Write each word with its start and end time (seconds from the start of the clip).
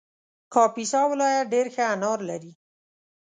کاپیسا 0.53 1.01
ولایت 1.11 1.45
ډېر 1.53 1.67
ښه 1.73 1.83
انار 1.93 2.19
لري 2.29 2.51